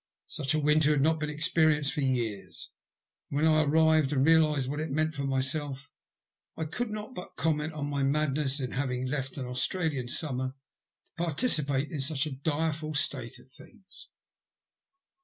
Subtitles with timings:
[0.29, 2.71] Such a winter had not been experienced for years,
[3.29, 5.91] and when I arrived and realised what it meant for myself,
[6.57, 10.55] I could not but comment on my madness in having left an Australian summer
[11.17, 14.07] to participate in such a direful state of things.